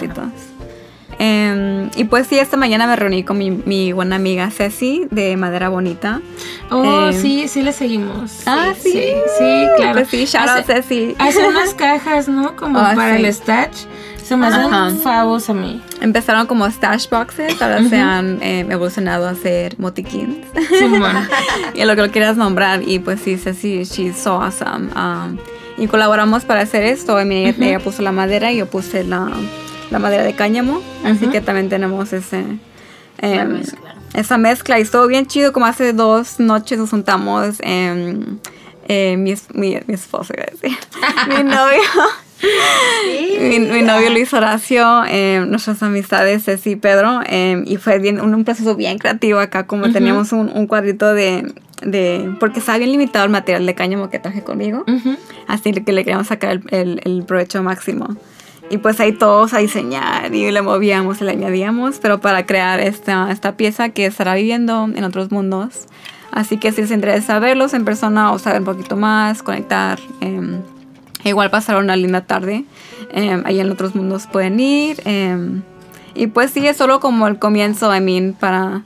[1.19, 5.37] Em, y pues sí, esta mañana me reuní con mi, mi buena amiga Ceci de
[5.37, 6.21] Madera Bonita.
[6.71, 8.43] Oh, Eh, sí, sí le seguimos.
[8.47, 8.93] Ah, sí.
[8.93, 9.01] Sí,
[9.39, 9.93] sí, claro.
[9.95, 11.15] Pues sí, shout out Hace- Ceci.
[11.19, 12.57] Hace unas cajas, ¿no?
[12.57, 13.25] Como Ah, para sí.
[13.25, 13.85] el stash.
[14.23, 14.87] Se me Ajá.
[14.87, 15.83] hacen favos a mí.
[16.01, 20.47] Empezaron como stash boxes, ahora se han em, evolucionado a ser motiquins.
[20.79, 21.29] Simón.
[21.75, 22.83] y a lo que lo quieras nombrar.
[22.89, 24.89] Y pues sí, Ceci, she's so awesome.
[24.97, 25.37] Um,
[25.77, 27.21] y colaboramos para hacer esto.
[27.21, 29.29] I mean, ella, ella puso la madera y yo puse la,
[29.95, 30.81] la madera de cáñamo.
[31.05, 31.33] Así Ujú.
[31.33, 32.45] que también tenemos ese...
[33.19, 33.95] Em, mezcla.
[34.13, 38.39] esa mezcla y estuvo bien chido como hace dos noches nos juntamos em,
[38.89, 40.77] eh, mi, mi, mi esposo iba a decir
[41.29, 41.81] mi novio
[43.41, 48.21] mi, mi novio Luis Horacio em, nuestras amistades Ceci y Pedro em, y fue bien
[48.21, 52.79] un, un proceso bien creativo acá como teníamos un, un cuadrito de, de porque estaba
[52.79, 55.17] bien limitado el material de cáñamo que traje conmigo Ujú.
[55.47, 58.17] así que le queríamos sacar el, el- el provecho máximo.
[58.71, 63.31] Y pues ahí todos a diseñar y le movíamos le añadíamos, pero para crear esta,
[63.31, 65.87] esta pieza que estará viviendo en otros mundos,
[66.35, 70.63] Así que si les interesa verlos en persona o saber un poquito más, conectar, em,
[71.23, 72.65] igual pasar una linda tarde.
[73.13, 75.01] em, ahí en otros mundos pueden ir.
[75.05, 75.63] em,
[76.17, 78.83] y pues sí, es solo como el comienzo, I mean, para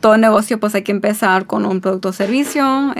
[0.00, 2.92] todo negocio pues hay que empezar con un producto o servicio.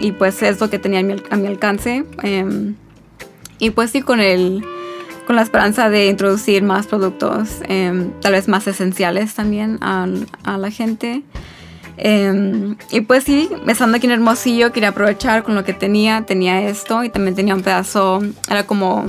[0.00, 2.04] y pues es lo que tenía a mi, a mi alcance.
[3.58, 4.64] y pues sí, con el
[5.26, 10.58] con la esperanza de introducir más productos, em, tal vez más esenciales también al- a,
[10.58, 11.22] la gente.
[11.96, 16.22] Em, y pues sí, estando aquí en Hermosillo, quería aprovechar con lo que tenía.
[16.22, 19.06] Tenía esto y también tenía un pedazo, era como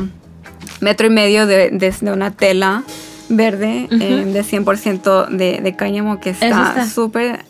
[0.81, 2.83] metro y medio de, de- de una tela
[3.29, 7.43] verde em, de 100% de, de cáñamo que está súper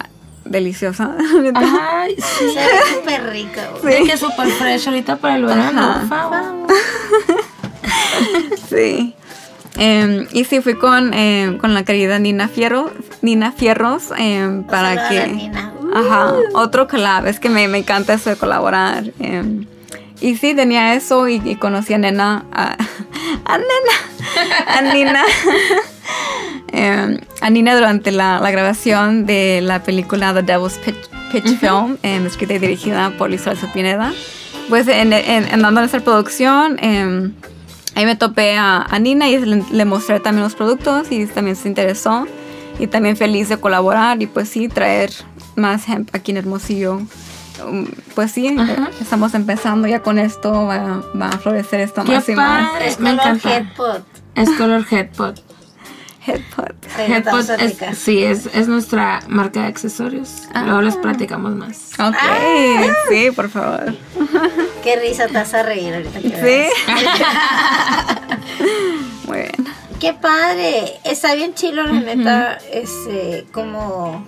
[0.45, 1.15] deliciosa.
[1.55, 2.45] Ay, sí.
[2.53, 2.67] Se ve
[2.99, 4.03] súper rica, güey.
[4.03, 5.81] De que súper fresh ahorita para el verano.
[5.81, 5.99] Ajá.
[5.99, 6.67] por favor.
[8.69, 9.15] Sí.
[9.77, 15.09] Em, y sí, fui con, em, con la querida Nina Fierro, Nina Fierros em, para
[15.09, 15.27] que...
[15.27, 15.73] Nina.
[15.93, 17.27] Ajá, otro collab.
[17.27, 19.03] Es que me, me encanta eso de colaborar.
[20.21, 22.45] y sí, tenía eso y, y conocí a Nena.
[22.51, 22.71] A,
[23.45, 23.95] a Nena.
[24.67, 25.23] A Nina.
[27.41, 32.25] A Nina durante la, la grabación de la película The Devil's Pitch, Pitch Film, em,
[32.25, 34.13] escrita y dirigida por Luis Alonso Pineda.
[34.69, 36.79] Pues en, en, en dando nuestra producción,
[37.95, 41.55] ahí me topé a, a Nina y le, le mostré también los productos y también
[41.55, 42.27] se interesó.
[42.79, 45.11] Y también feliz de colaborar y pues sí, traer
[45.55, 47.01] más hemp aquí en Hermosillo.
[47.63, 48.89] Um, Pues sí, Ajá.
[48.99, 52.81] estamos empezando ya con esto, va, va a florecer esto Qué más y más.
[52.81, 53.55] Es Me color encanta.
[53.57, 54.03] headpot.
[54.33, 55.39] Es color Headpot.
[56.25, 56.73] Headpot.
[56.97, 60.43] Ahí Headpot estamos a es, sí, es, es nuestra marca de accesorios.
[60.53, 60.81] Luego Ah.
[60.81, 61.91] les platicamos más.
[61.99, 62.15] Ok,
[63.09, 63.93] sí, por favor.
[64.83, 66.93] Qué risa te vas a reír ahorita que Sí.
[69.27, 69.51] Muy bien.
[69.99, 70.99] Qué padre.
[71.03, 72.57] Está bien chilo, la neta.
[72.71, 74.25] Este, como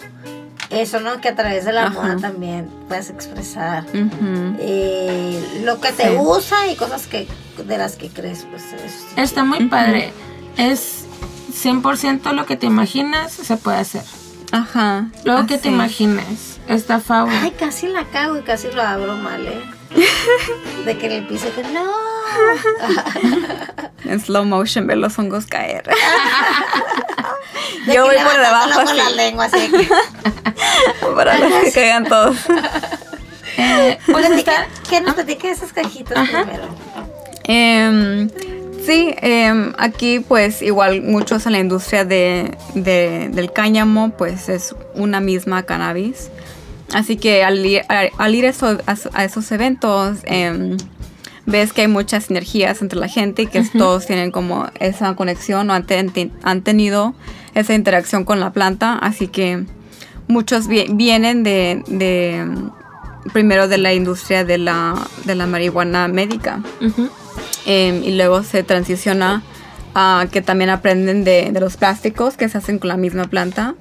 [0.69, 1.19] eso, ¿no?
[1.21, 1.93] Que a través de la Ajá.
[2.01, 3.85] moda también puedes expresar
[4.59, 6.15] eh, lo que te Sí.
[6.15, 7.27] gusta y cosas que
[7.57, 8.45] de las que crees.
[8.49, 10.11] Pues eso está Está muy padre.
[10.57, 11.04] Es
[11.55, 14.03] 100% lo que te imaginas se puede hacer.
[14.51, 15.05] Ajá.
[15.23, 15.69] Luego que te así.
[15.69, 16.59] imagines.
[16.67, 17.31] Está favor.
[17.41, 19.61] Ay, casi la cago y casi lo abro mal, ¿eh?
[20.85, 21.85] De que en el piso que no.
[24.05, 25.83] En slow motion ver los hongos caer.
[27.87, 29.89] De Yo voy por debajo con la así, lengua, así de que.
[31.15, 32.37] para que caigan todos.
[33.57, 34.89] Eh, pues Platica- está.
[34.89, 36.43] que nos platique esas cajitas Ajá.
[36.43, 36.67] primero.
[37.45, 38.29] Em,
[38.85, 44.75] sí, em, aquí pues igual muchos en la industria de, de- del cáñamo pues es
[44.95, 46.29] una misma cannabis.
[46.93, 50.77] Así que al ir, a- al ir a, eso- a eso- a esos eventos em,
[51.47, 55.69] ves que hay muchas sinergias entre la gente y que todos tienen como esa conexión
[55.69, 57.13] o han, ten- han tenido
[57.53, 58.93] esa interacción con la planta.
[58.97, 59.63] Así que
[60.27, 62.45] muchos vi- vienen de, de,
[63.33, 64.95] primero de la industria de la,
[65.25, 67.09] de la marihuana médica Ujú.
[67.65, 69.43] Em, y luego se transiciona
[69.93, 73.75] a que también aprenden de, de los plásticos que se hacen con la misma planta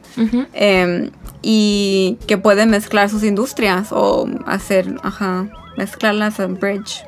[0.53, 1.11] em,
[1.43, 7.05] y que pueden mezclar sus industrias o hacer, ajá, mezclarlas en bridge,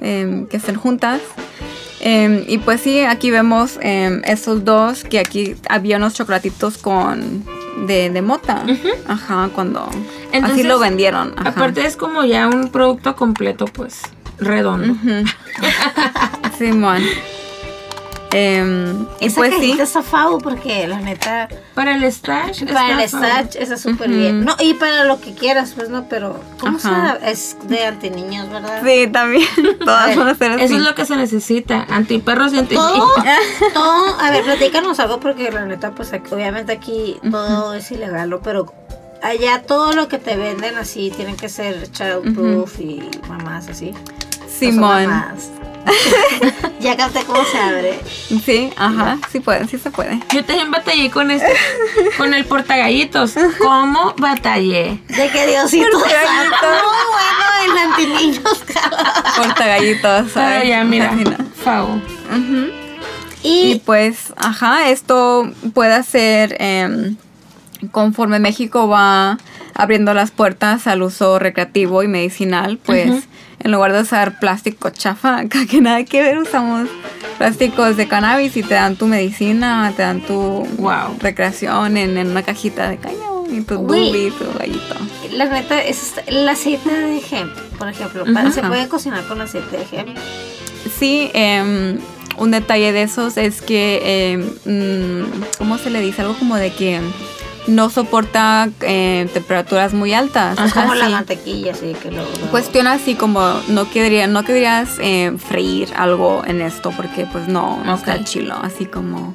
[0.00, 1.20] em, que estén juntas.
[2.46, 7.42] Y pues sí, aquí vemos em, esos dos, que aquí había unos chocolatitos con
[7.86, 8.64] de, de mota.
[9.08, 9.88] Ajá, cuando
[10.42, 11.34] así lo vendieron.
[11.36, 11.50] Ajá.
[11.50, 14.02] Aparte es como ya un producto completo, pues,
[14.38, 14.94] redondo.
[16.58, 17.02] Simón.
[18.32, 19.76] Em, y Esa pues sí.
[19.80, 21.48] está fau porque la neta.
[21.74, 22.64] Para el stash.
[22.70, 24.44] Para el stash está súper bien.
[24.44, 26.38] No, y para lo que quieras, pues no, pero.
[26.60, 27.18] ¿Cómo se Ajá.
[27.24, 28.82] Es de antiniños, ¿verdad?
[28.84, 29.46] Sí, también.
[29.84, 30.64] Todas van a ser así.
[30.64, 31.86] Eso es lo que se necesita.
[31.88, 32.74] Antiperros y anti.
[32.74, 33.08] Todo,
[33.72, 38.28] todo, a ver, platícanos algo porque la neta, pues aquí- obviamente aquí todo es ilegal,
[38.28, 38.40] ¿no?
[38.40, 38.66] pero
[39.22, 43.94] allá todo lo que te venden así tienen que ser childproof y mamás así.
[44.60, 45.24] No Simón.
[46.80, 48.00] ya capté cómo se abre.
[48.44, 50.18] Sí, ajá, sí puede, sí se puede.
[50.32, 51.52] Yo también batallé con este,
[52.16, 53.34] con el portagallitos.
[53.58, 55.00] ¿Cómo batallé?
[55.08, 56.58] De que Diosito Portagallitos.
[56.60, 58.64] santo, muy bueno en antiniños.
[59.36, 60.36] Corta gallitos.
[60.36, 61.12] Ah, ay, ya, mira.
[61.12, 61.36] no.
[61.62, 62.00] Fau.
[63.42, 67.16] Y Y pues, ajá, esto puede ser em,
[67.92, 69.38] conforme México va
[69.74, 73.28] abriendo las puertas al uso recreativo y medicinal, pues.
[73.66, 76.88] En lugar de usar plástico chafa, que nada que ver, usamos
[77.36, 81.16] plásticos de cannabis y te dan tu medicina, te dan tu Wow.
[81.20, 84.94] recreación en, en una cajita de cañón y tu doobie, tu gallito.
[85.32, 88.24] la neta es el aceite de hemp, por ejemplo.
[88.52, 90.16] se puede cocinar con aceite de hemp.
[90.98, 91.98] Sí, em,
[92.38, 95.26] un detalle de esos es que, em, mm,
[95.58, 96.22] ¿cómo se le dice?
[96.22, 97.00] Algo como de que
[97.66, 100.58] no soporta eh, temperaturas muy altas.
[100.58, 102.22] Es como la mantequilla, así que lo.
[102.22, 107.48] lo- Cuestión así como no querría, no querrías eh, freír algo en esto porque pues
[107.48, 109.34] no, no está chilo, así como...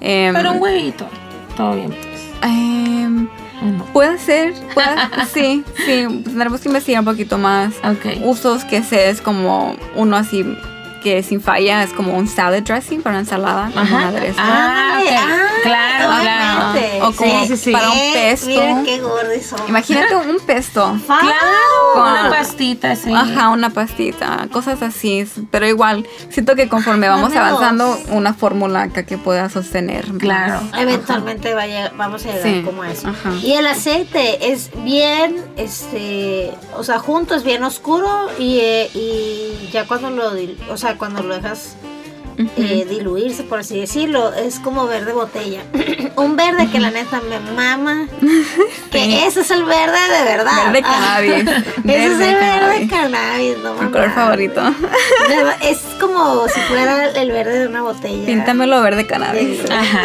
[0.00, 1.06] em, Pero un huevito.
[1.56, 2.22] Todo bien, pues.
[3.92, 4.96] puede ser, puede-
[5.32, 7.74] sí, sí, tendremos que investigar un poquito más.
[7.84, 8.22] Ok.
[8.24, 10.44] Usos que sé es como uno así
[11.04, 14.08] que sin falla es como un salad dressing para una ensalada, Ajá.
[14.08, 14.38] aderezo.
[14.40, 15.08] Ah, ok.
[15.16, 17.08] Ah, claro, claro.
[17.08, 17.72] O como Sí, sí, sí.
[17.72, 18.48] para un pesto.
[18.48, 19.54] Mira qué gordos.
[19.68, 20.98] Imagínate un pesto.
[21.06, 21.28] Claro.
[21.94, 23.12] Claro, una Con- pastita, sí.
[23.14, 25.26] Ajá, una pastita, cosas así.
[25.50, 30.04] Pero igual, siento que conforme vamos avanzando, una fórmula que, que pueda sostener.
[30.18, 30.60] Claro.
[30.76, 31.54] Eventualmente
[31.96, 33.08] vamos a llegar como a eso.
[33.08, 33.30] ajá.
[33.42, 39.68] Y el aceite es bien, este, o sea, junto es bien oscuro y, eh, y
[39.72, 40.32] ya cuando lo,
[40.72, 41.76] o sea, cuando lo dejas
[42.56, 45.62] eh, diluirse, por así decirlo, es como verde botella.
[46.16, 48.08] Un verde que la neta me mama.
[48.90, 50.66] Que ese es el verde de verdad.
[50.72, 51.48] Verde Ah, cannabis.
[51.84, 53.58] ese es el verde cannabis.
[53.58, 54.62] no Mi color favorito.
[55.62, 58.24] Es como si fuera el verde de una botella.
[58.24, 59.58] Píntamelo verde cannabis.
[59.66, 59.72] Sí.
[59.72, 60.02] Ajá.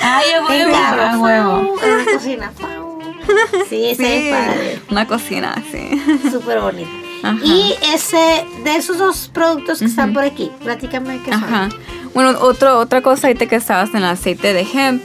[0.00, 1.74] Ay, huevo, Venga, a huevo.
[1.82, 2.52] En la cocina.
[2.58, 2.98] pau.
[3.68, 4.80] Sí, ese Sí, es padre.
[4.90, 6.02] una cocina, sí.
[6.30, 6.90] Súper bonito.
[7.22, 7.38] Ajá.
[7.44, 11.44] Y ese, de esos dos productos que están por aquí, platícame qué son.
[11.44, 11.68] Ajá.
[12.14, 15.02] Bueno, otro, otra cosa ahorita que estabas en el aceite de hemp,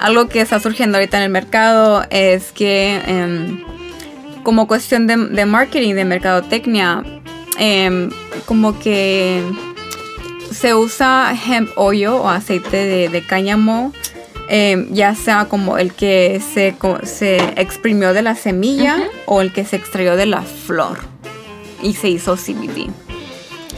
[0.00, 3.64] algo que está surgiendo ahorita en el mercado es que em,
[4.42, 7.02] como cuestión de, de marketing, de mercadotecnia,
[7.58, 8.10] em,
[8.46, 9.42] como que
[10.52, 13.92] se usa hemp oil o aceite de, de cáñamo,
[14.48, 19.64] em, ya sea como el que se, se exprimió de la semilla o el que
[19.64, 21.13] se extrayó de la flor
[21.84, 22.90] y se hizo CBD.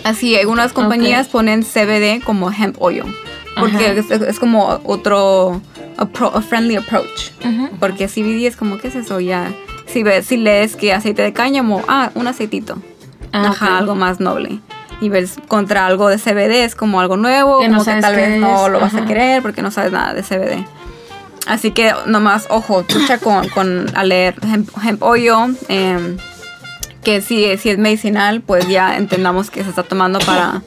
[0.05, 1.33] Así, algunas compañías Ok.
[1.33, 3.03] ponen CBD como hemp oil,
[3.59, 5.61] porque es, es como otro
[5.99, 7.33] appro- a friendly approach.
[7.45, 7.69] Ujú.
[7.81, 9.19] Porque CBD es como, ¿qué es eso?
[9.21, 9.53] Ya,
[9.87, 12.79] si, ves, si lees que aceite de cáñamo, ah, un aceitito.
[13.33, 13.73] Ah, Ajá, ok.
[13.81, 14.61] algo más noble.
[15.01, 18.03] Y ves contra algo de CBD es como algo nuevo, Que no como que sabes
[18.03, 20.65] tal vez no es, lo vas a querer porque no sabes nada de CBD.
[21.47, 26.17] Así que nomás, ojo, escucha con, con a leer hemp, hemp oil, em,
[27.07, 30.63] que si, si es medicinal, pues ya entendamos que se está tomando para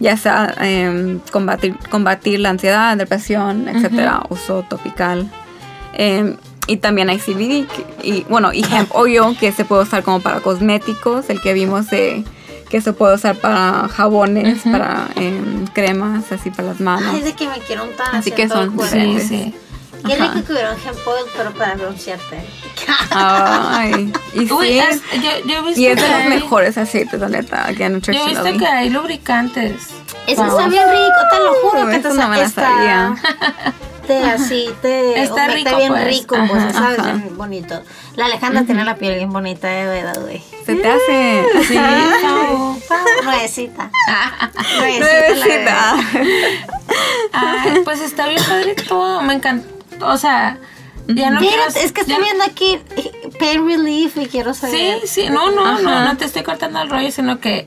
[0.00, 5.30] ya sea em, combatir, combatir la ansiedad, depresión, etcétera, uso topical.
[5.92, 10.02] Em, y también hay CBD, que- y bueno, y hemp oil, que se puede usar
[10.02, 12.24] como para cosméticos, el que vimos de
[12.70, 17.12] que se puede usar para jabones, para em, cremas, así para las manos.
[17.14, 18.94] Ay, de que me quiero untar Así así que son cuerpo.
[18.94, 19.28] Sí, diferentes.
[19.28, 19.54] sí.
[20.06, 20.32] Qué Ajá.
[20.34, 22.44] rico que hubiera un oil, pero para broncearte.
[23.10, 26.76] Ay, y Uy, sí, es- yo, yo he visto y es de los hay- mejores
[26.78, 27.78] aceites, la neta, que
[28.12, 29.88] Yo he visto que hay lubricantes.
[30.26, 30.58] Eso Wow.
[30.58, 33.14] está bien rico, te lo juro que te eso no me la está, sabía.
[34.06, 36.04] te así, te Está rico, bien pues.
[36.06, 36.46] rico, Ajá.
[36.48, 36.98] pues, ¿sabes?
[36.98, 37.12] Ajá.
[37.14, 37.82] Bien bonito.
[38.16, 40.42] La Alejandra tiene la piel bien bonita, de verdad, güey.
[40.66, 41.44] Se te hace.
[41.66, 43.90] Sí, Pau, pau, nuevecita.
[44.78, 45.94] Nuevecita.
[47.32, 49.22] Ay, pues está bien padre todo.
[49.22, 49.66] Me encantó.
[50.04, 50.58] O sea,
[51.08, 51.62] ya no quiero.
[51.74, 55.00] Es que estoy ya- viendo aquí eh, Pain Relief y quiero Sí, saber.
[55.06, 56.04] sí, no, no, no, Ajá.
[56.04, 57.66] no te estoy cortando el rollo, sino que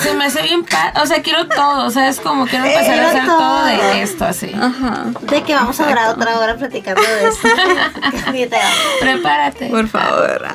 [0.00, 0.64] se me hace bien.
[1.00, 1.86] O sea, quiero todo.
[1.86, 3.38] O sea, es como quiero empezar Quiero a hacer todo.
[3.38, 3.64] todo.
[3.66, 4.50] de esto así.
[4.54, 5.06] Ajá.
[5.22, 7.48] De que vamos a durar otra hora platicando de esto.
[8.32, 8.70] Ni te va.
[9.00, 9.66] Prepárate.
[9.68, 10.46] Por favor.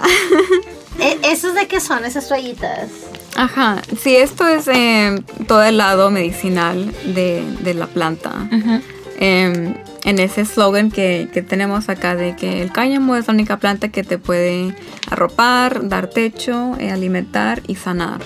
[0.99, 2.89] Eh, ¿Esos de qué son esas toallitas?
[3.35, 3.77] Ajá.
[4.01, 8.29] Sí, esto es eh, todo el lado medicinal de, de la planta.
[8.51, 8.81] Ujú.
[9.19, 9.73] Eh,
[10.05, 13.87] en ese eslogan que, que tenemos acá de que el cáñamo es la única planta
[13.89, 14.75] que te puede
[15.09, 18.19] arropar, dar techo, eh, alimentar y sanar.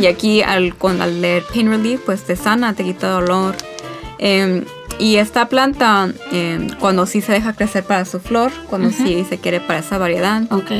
[0.00, 3.54] Y aquí al, con, al leer Pain Relief, pues te sana, te quita dolor.
[4.18, 4.64] Eh,
[4.98, 9.38] y esta planta, eh, cuando sí se deja crecer para su flor, cuando sí se
[9.38, 10.72] quiere para esa variedad, Ok.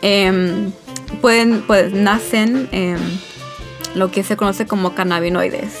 [0.00, 0.72] em,
[1.20, 2.98] pueden, pues nacen em,
[3.94, 5.74] lo que se conoce como cannabinoides.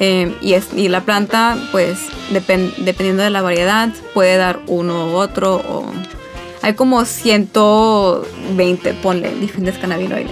[0.00, 1.98] Em, y, es, y la planta, pues
[2.32, 5.56] depen- dependiendo de la variedad, puede dar uno u otro.
[5.56, 5.84] O,
[6.62, 10.30] hay como 120, ponle, diferentes cannabinoides.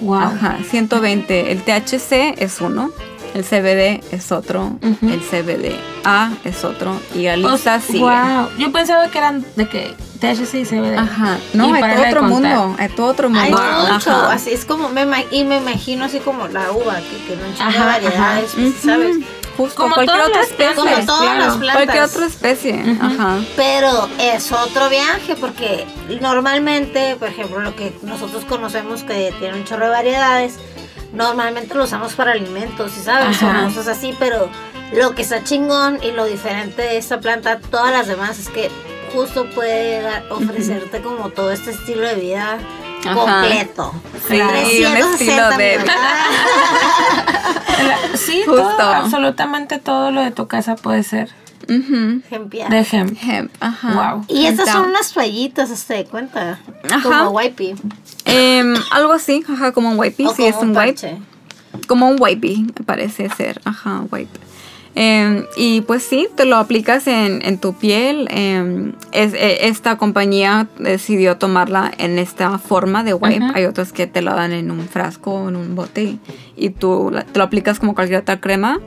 [0.00, 0.14] Wow.
[0.20, 1.50] Ajá, 120.
[1.52, 2.90] El THC es uno,
[3.34, 5.08] el CBD es otro, Ujú.
[5.12, 7.98] el CBDA es otro y la lista sigue.
[8.00, 8.48] Wow.
[8.58, 10.96] Yo pensaba que eran de que THC y CBD.
[10.98, 12.56] Ajá, no, Y hay para todo otro contar.
[12.56, 13.44] mundo, hay todo otro mundo.
[13.44, 13.92] Hay Ajá.
[13.94, 17.54] mucho, así es como, me, y me imagino así como la uva, que tiene un
[17.54, 18.74] chingo de Ajá, variedades, pues.
[18.84, 19.16] ¿sabes?
[19.56, 20.74] Justo, Como cualquier todas otra las especie.
[20.74, 21.44] plantas, Como todas claro.
[21.46, 21.76] las plantas.
[21.84, 22.96] Cualquier otra especie.
[23.00, 23.38] Ajá.
[23.56, 25.84] Pero es otro viaje porque
[26.20, 30.54] normalmente, por ejemplo, lo que nosotros conocemos que tiene un chorro de variedades,
[31.12, 33.42] normalmente lo usamos para alimentos, ¿y sabes?
[33.42, 33.62] Ajá.
[33.62, 34.48] O cosas así, pero
[34.92, 38.70] Lo que está chingón y lo diferente de esta planta todas las demás es que
[39.12, 42.58] justo puede dar- ofrecerte como todo este estilo de vida
[43.04, 43.14] Ajá.
[43.14, 43.92] completo.
[44.28, 45.78] Sí, un 360 estilo de-.
[48.14, 48.62] Sí, Justo.
[48.76, 51.30] todo, absolutamente todo lo de tu casa puede ser.
[51.68, 52.70] Ejemplar.
[52.70, 53.18] de hemp.
[53.22, 54.12] Hemp, ajá.
[54.14, 54.24] Wow.
[54.28, 56.58] Y estas son unas toallitas, ¿se de cuenta?
[56.90, 57.02] Ajá.
[57.02, 57.74] Como wipey.
[58.24, 60.92] Em, algo así, ajá, como un wipey, O sí, es como un wipe.
[60.92, 61.18] parche.
[61.86, 64.38] Como un wipey, me parece ser, ajá, wipe.
[64.94, 68.26] Em, y pues sí, te lo aplicas en, en tu piel.
[68.30, 73.44] em, es, eh, esta compañía decidió tomarla en esta forma de wipe.
[73.54, 76.18] Hay otros que te lo dan en un frasco, en un bote,
[76.56, 78.80] y tú la- te lo aplicas como cualquier otra crema.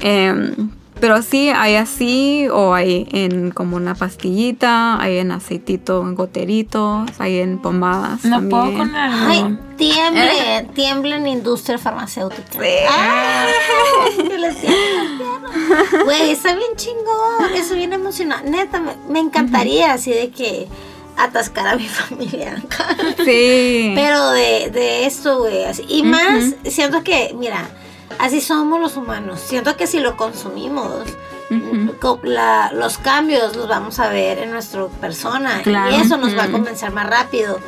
[0.00, 0.54] Em,
[1.00, 7.08] pero sí, hay así, o hay en como una pastillita, hay en aceitito, en goteritos,
[7.18, 8.24] hay en pomadas.
[8.24, 8.50] No también.
[8.50, 9.58] puedo con Ay, algo.
[9.76, 12.58] tiemble, tiemble en industria farmacéutica.
[12.90, 16.04] Ay, pierna.
[16.04, 18.50] Güey, está bien chingón, eso bien emocionante.
[18.50, 20.68] Neta, me, me encantaría así de que
[21.16, 22.62] atascar a mi familia.
[23.24, 23.92] Sí.
[23.94, 25.64] Pero de, de esto, güey.
[25.64, 25.84] así.
[25.88, 27.68] Y más, siento que, mira,
[28.18, 29.40] así somos los humanos.
[29.40, 31.04] Siento que si lo consumimos,
[32.22, 35.62] la- los cambios los vamos a ver en nuestra persona.
[35.62, 35.96] Claro.
[35.96, 37.58] Y eso nos va a convencer más rápido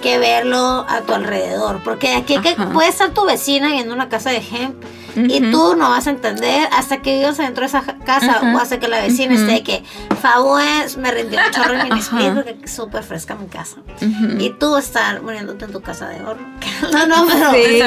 [0.00, 1.82] que verlo a tu alrededor.
[1.82, 4.82] Porque aquí que puede estar tu vecina viendo una casa de hemp.
[5.16, 8.78] Y tú no vas a entender hasta que vivas adentro de esa casa o hasta
[8.78, 9.82] que la vecina esté de que
[10.20, 10.60] favor
[10.98, 13.76] me rindió un chorro en mi espíritu porque es súper fresca mi casa.
[14.38, 16.36] Y tú estar muriéndote en tu casa de oro.
[16.92, 17.50] No, no, pero.
[17.52, 17.82] Sí.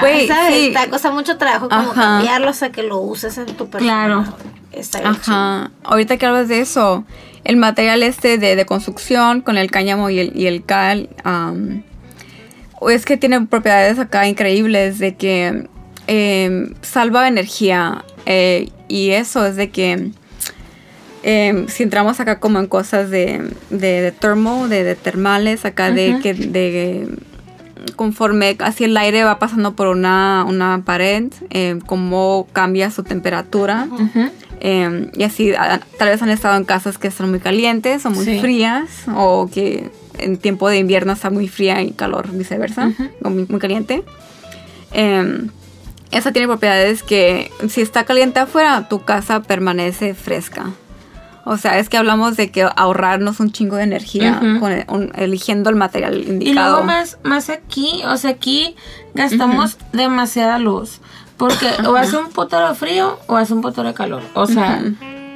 [0.00, 0.54] Güey, ¿Sabes?
[0.54, 0.74] sí.
[0.78, 1.94] Te cuesta mucho trabajo como Ajá.
[2.02, 4.04] cambiarlo hasta que lo uses en tu persona.
[4.06, 4.24] Claro.
[4.72, 5.08] Está.
[5.08, 5.70] Ajá.
[5.84, 7.04] Ahorita que hablas de eso,
[7.44, 11.82] el material este de, de construcción con el cáñamo y el, y el cal, am,
[12.88, 15.68] es que tiene propiedades acá increíbles de que
[16.06, 20.10] em, salva energía eh, y eso es de que
[21.22, 25.90] em, si entramos acá como en cosas de, de, de termo, de, de termales, acá
[25.90, 27.08] de que de
[27.96, 33.88] conforme así el aire va pasando por una, una pared, eh, cómo cambia su temperatura.
[33.90, 34.30] Ujú.
[34.60, 38.10] Eh, y así a- tal vez han estado en casas que son muy calientes o
[38.10, 38.40] muy Sí.
[38.40, 42.90] frías o que en tiempo de invierno está muy fría y calor viceversa
[43.22, 44.02] o muy, muy caliente.
[44.92, 45.46] Eh,
[46.10, 50.70] esa tiene propiedades que si está caliente afuera, tu casa permanece fresca.
[51.44, 54.60] O sea, es que hablamos de que ahorrarnos un chingo de energía Ujú.
[54.60, 56.70] con el- un- eligiendo el material Y indicado.
[56.72, 58.74] luego más, más aquí, o sea, aquí
[59.14, 61.00] gastamos demasiada luz.
[61.38, 64.22] Porque o hace un putero de frío o hace un putero de calor.
[64.34, 64.82] O sea,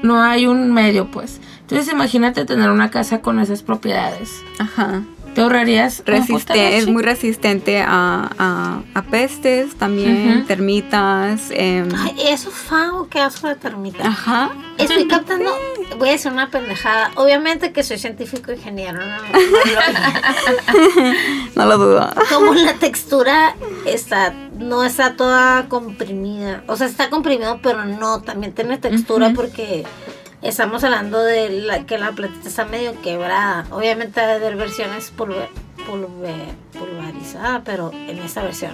[0.02, 1.40] no hay un medio, pues.
[1.60, 4.42] Entonces imagínate tener una casa con esas propiedades.
[4.58, 5.02] Ajá.
[5.34, 11.44] Te ahorrarías Resiste- es muy resistente a, a- a pestes también, termitas.
[11.52, 14.06] em, Ay, eso fao, qué asco de termita.
[14.06, 14.50] ajá.
[14.76, 15.50] Estoy captando,
[15.98, 17.12] voy a decir una pendejada.
[17.14, 19.16] Obviamente que soy científico ingeniero, ¿no?
[21.54, 22.10] No lo dudo.
[22.30, 23.54] Como la textura
[23.86, 26.62] está, no está toda comprimida.
[26.66, 29.84] O sea, está comprimido, pero no, también tiene textura porque
[30.42, 33.66] estamos hablando de la, que la platita está medio quebrada.
[33.70, 35.48] Obviamente debe haber versiones pulver,
[35.88, 38.72] pulver- pulverizada, pero en esta versión.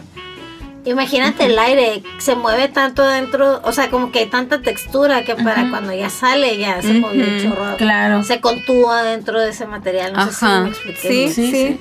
[0.85, 5.35] Imagínate el aire, se mueve tanto dentro, o sea, como que hay tanta textura que
[5.35, 7.77] para cuando ya sale ya se movió un chorro.
[7.77, 8.23] Claro.
[8.23, 10.15] Se contúa dentro de ese material.
[10.15, 10.61] No sé si Ajá.
[10.63, 11.01] me expliqué.
[11.09, 11.81] Sí, Sí, sí.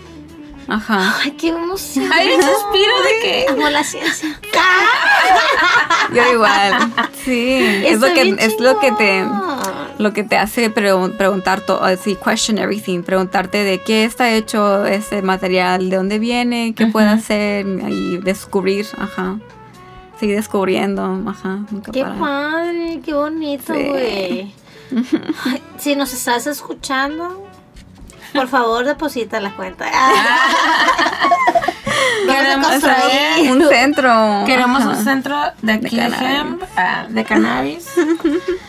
[0.68, 1.16] Ajá.
[1.24, 2.12] Ay, qué emoción.
[2.12, 3.46] Hay un suspiro de que.
[3.50, 4.40] Amo la ciencia.
[6.14, 6.92] Yo igual.
[7.24, 7.58] Sí.
[7.86, 9.26] Es lo que es lo que te
[10.00, 14.86] lo que te hace pregun- preguntar todo, así question everything, preguntarte de qué está hecho
[14.86, 19.40] ese material, de dónde viene, qué puede hacer y descubrir, ajá.
[20.20, 21.60] Seguir descubriendo, ajá.
[21.72, 23.84] Nunca Qué padre, qué bonito, Sí.
[23.84, 24.54] güey.
[25.46, 27.48] Ay, Si nos estás escuchando,
[28.38, 29.86] por favor deposita la cuenta.
[32.28, 33.52] Vamos a Queremos construir.
[33.52, 34.44] Un centro.
[34.46, 34.90] Queremos ajá.
[34.90, 36.40] un centro de aquí de, cannabis.
[36.40, 37.88] hemp, ah, de cannabis.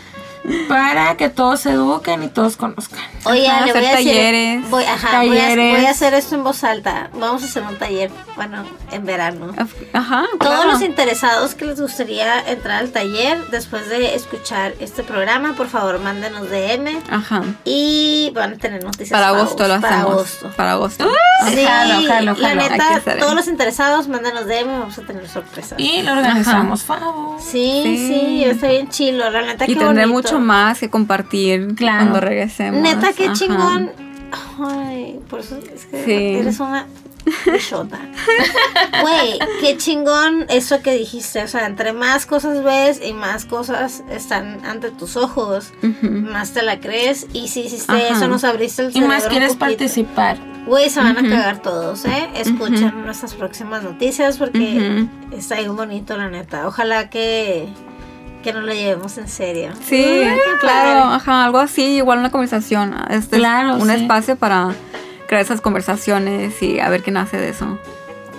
[0.67, 2.99] para que todos se eduquen y todos conozcan.
[3.25, 4.69] Oye, Ajá, le voy hacer a decir, talleres.
[4.69, 7.09] Voy, ajá, voy a- voy a hacer esto en voz alta.
[7.13, 9.53] Vamos a hacer un taller, bueno, en verano.
[9.93, 10.23] Ajá.
[10.39, 10.71] Todos claro.
[10.71, 15.99] los interesados que les gustaría entrar al taller después de escuchar este programa, por favor,
[15.99, 17.43] mándenos DM Ajá.
[17.65, 20.11] y van a tener noticias Para agosto lo para hacemos.
[20.13, 20.51] agosto.
[20.55, 21.09] Para agosto.
[21.49, 22.61] Sí, Jalo, jalo, la jalo.
[22.69, 25.79] Neta, hacer todos los interesados, mándanos DM, vamos a tener sorpresas.
[25.79, 27.37] Y lo organizamos, Favo.
[27.39, 28.07] Sí, Sí.
[28.07, 30.29] sí, está bien chilo, la neta Y qué tendré bonito.
[30.29, 31.99] mucho más que compartir Claro.
[32.05, 32.81] cuando regresemos.
[32.81, 33.33] Neta qué Ajá.
[33.33, 33.91] chingón
[34.61, 36.13] Ay, por eso es que Sí.
[36.39, 36.85] eres una.
[39.01, 41.43] Güey, qué chingón eso que dijiste.
[41.43, 45.71] O sea, entre más cosas ves y más cosas están ante tus ojos,
[46.01, 47.27] más te la crees.
[47.33, 48.17] Y si hiciste Ajá.
[48.17, 50.37] eso, nos abriste el Y más cerebro quieres participar.
[50.65, 52.29] Güey, se van a cagar todos, ¿eh?
[52.35, 56.67] Escuchen nuestras próximas noticias porque está bien bonito, la neta.
[56.67, 57.67] Ojalá que,
[58.43, 59.73] que nos lo llevemos en serio.
[59.85, 60.21] Sí,
[60.59, 62.95] claro, ajá, algo así, igual una conversación.
[63.09, 63.95] Este Claro, es un sí.
[63.95, 64.69] espacio para
[65.27, 67.77] crear esas conversaciones y a ver qué nace de eso.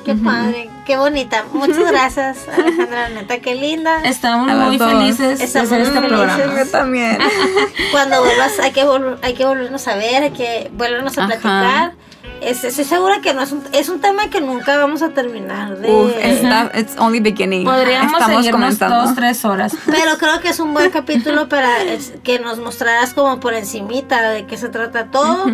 [0.05, 1.45] Qué padre, qué bonita.
[1.53, 4.01] Muchas gracias, Alejandra, la neta, qué linda.
[4.05, 4.91] Estamos muy dos.
[4.91, 6.35] felices de Estamos hacer muy este felices.
[6.37, 6.65] programa.
[6.65, 7.19] Yo también.
[7.93, 11.27] Cuando vuelvas, hay que, vol- hay que volvernos a ver, hay que volvernos a Ajá.
[11.29, 11.93] platicar.
[12.41, 15.77] Este, estoy segura que no es un, es un tema que nunca vamos a terminar
[15.79, 15.91] de...
[15.93, 17.65] Uf, está, it's only beginning.
[17.65, 19.03] Podríamos Estamos comenzando.
[19.03, 19.77] dos, tres horas.
[19.87, 24.31] Pero creo que es un buen capítulo para es- que nos mostraras como por encimita
[24.31, 25.45] de qué se trata todo.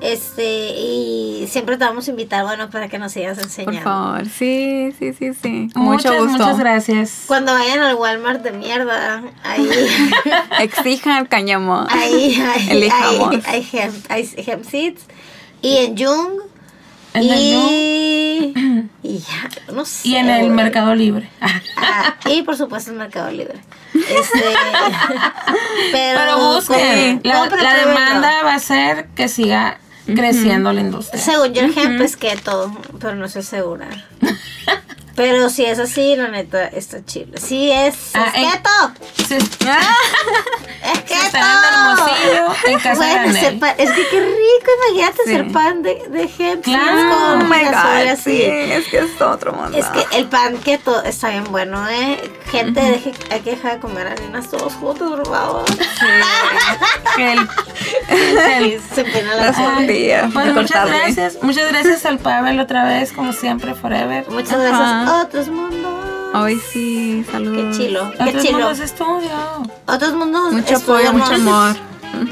[0.00, 3.80] Este, y siempre te vamos a invitar, bueno, para que nos sigas Por enseñando.
[3.82, 5.48] favor, sí, sí, sí, sí.
[5.74, 6.38] Mucho muchas, gusto.
[6.44, 7.24] muchas gracias.
[7.26, 9.68] Cuando vayan al Walmart de mierda, ahí,
[10.60, 11.84] Exijan cáñamo.
[11.90, 13.34] ahí, ahí, Elijamos.
[13.44, 15.02] hay, hay, hemp, hay hemp seeds.
[15.62, 16.40] Y en Jung.
[17.14, 20.08] En el y, y ya, no sé.
[20.08, 20.50] Y en el.
[20.50, 21.28] Mercado Libre.
[21.80, 23.58] Ah, y por supuesto el Mercado Libre.
[23.94, 24.44] Este,
[25.92, 27.20] pero, Pero busquen.
[27.20, 31.22] con- La, demanda va a ser que siga creciendo la industria.
[31.22, 33.88] Según yo, el hemp es keto, pero no estoy segura.
[35.14, 37.38] Pero si es así, la neta, está chido.
[37.40, 38.68] Sí es, Ah, es en- keto.
[39.26, 39.68] Se, Es se
[40.92, 43.40] está en Hermosillo, en casa de Bueno, Anel.
[43.40, 45.30] ser pan- es que qué rico, imagínate Sí.
[45.30, 47.10] ser pan de, de hemp Claro.
[47.12, 47.48] Oh con
[48.04, 48.22] god, así.
[48.36, 49.76] sí, es que es otro mundo.
[49.76, 52.18] Es que el pan keto está bien bueno, ¿eh?
[52.50, 55.64] Gente, deje- hay que dejar de comer harinas todos juntos, por favor.
[57.16, 57.48] Que el-
[58.66, 61.38] Y se empina la de muchas gracias.
[61.42, 64.28] Muchas gracias al Pavel otra vez, como siempre, forever.
[64.30, 65.04] Muchas Ajá.
[65.04, 65.24] gracias.
[65.24, 66.07] Otros mundos.
[66.34, 67.76] Ay, sí, saludos.
[67.76, 68.58] Qué chilo, qué Otros chilo.
[68.58, 69.30] mundos estudio.
[69.86, 70.52] Otros mundos.
[70.52, 71.76] Mucho apoyo, mucho amor.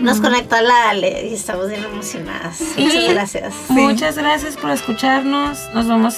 [0.00, 2.60] Nos conectó la Ale y estamos bien emocionadas.
[2.76, 3.54] Muchas Y gracias.
[3.68, 5.58] Muchas gracias por escucharnos.
[5.74, 6.16] Nos vemos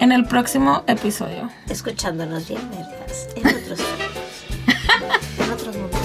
[0.00, 1.50] en el próximo episodio.
[1.68, 3.28] Escuchándonos bien, vergas.
[3.36, 3.80] En otros.
[5.38, 6.00] en otros mundos.